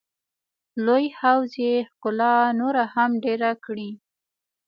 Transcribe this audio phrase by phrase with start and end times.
[0.85, 3.89] لوی حوض یې ښکلا نوره هم ډېره کړې.